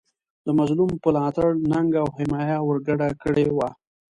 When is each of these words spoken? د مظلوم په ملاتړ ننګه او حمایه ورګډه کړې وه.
د 0.45 0.47
مظلوم 0.59 0.91
په 1.03 1.07
ملاتړ 1.13 1.49
ننګه 1.71 1.99
او 2.03 2.09
حمایه 2.17 2.57
ورګډه 2.63 3.09
کړې 3.21 3.45
وه. 3.57 3.69